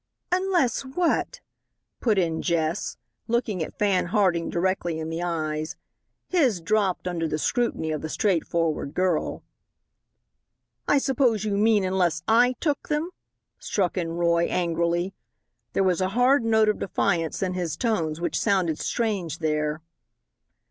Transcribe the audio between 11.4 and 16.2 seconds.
you mean unless I took them," struck in Roy, angrily. There was a